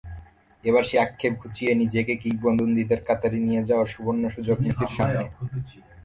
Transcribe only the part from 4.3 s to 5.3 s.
সুযোগ মেসির সামনে।